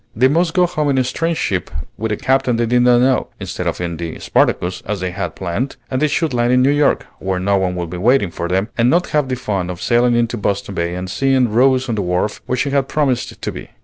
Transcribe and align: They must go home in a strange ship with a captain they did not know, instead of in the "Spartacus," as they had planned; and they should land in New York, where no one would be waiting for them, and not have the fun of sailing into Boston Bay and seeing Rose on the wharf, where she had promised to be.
They 0.15 0.27
must 0.27 0.55
go 0.55 0.65
home 0.65 0.89
in 0.89 0.97
a 0.97 1.03
strange 1.03 1.37
ship 1.37 1.69
with 1.95 2.11
a 2.11 2.17
captain 2.17 2.55
they 2.55 2.65
did 2.65 2.81
not 2.81 3.01
know, 3.01 3.27
instead 3.39 3.67
of 3.67 3.79
in 3.79 3.97
the 3.97 4.17
"Spartacus," 4.17 4.81
as 4.87 4.99
they 4.99 5.11
had 5.11 5.35
planned; 5.35 5.75
and 5.91 6.01
they 6.01 6.07
should 6.07 6.33
land 6.33 6.51
in 6.51 6.63
New 6.63 6.71
York, 6.71 7.05
where 7.19 7.39
no 7.39 7.55
one 7.57 7.75
would 7.75 7.91
be 7.91 7.97
waiting 7.99 8.31
for 8.31 8.47
them, 8.47 8.69
and 8.75 8.89
not 8.89 9.09
have 9.09 9.29
the 9.29 9.35
fun 9.35 9.69
of 9.69 9.79
sailing 9.79 10.15
into 10.15 10.37
Boston 10.37 10.73
Bay 10.73 10.95
and 10.95 11.07
seeing 11.07 11.51
Rose 11.51 11.87
on 11.87 11.93
the 11.93 12.01
wharf, 12.01 12.41
where 12.47 12.57
she 12.57 12.71
had 12.71 12.87
promised 12.87 13.39
to 13.39 13.51
be. 13.51 13.69